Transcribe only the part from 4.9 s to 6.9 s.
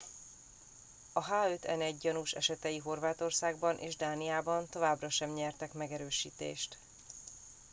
sem nyertek megerősítést